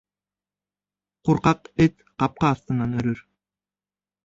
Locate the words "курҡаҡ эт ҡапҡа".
1.29-2.51